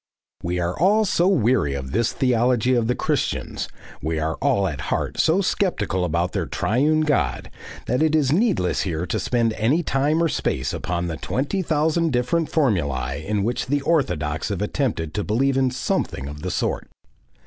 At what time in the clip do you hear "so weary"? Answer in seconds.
1.05-1.75